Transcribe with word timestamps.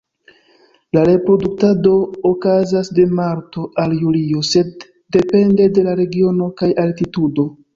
La 0.97 1.01
reproduktado 1.09 1.91
okazas 2.31 2.89
de 3.01 3.05
marto 3.19 3.67
al 3.83 3.95
julio, 4.01 4.41
sed 4.55 4.89
depende 5.19 5.69
de 5.77 5.89
la 5.91 5.97
regiono 6.05 6.53
kaj 6.63 6.75
altitudo. 6.87 7.51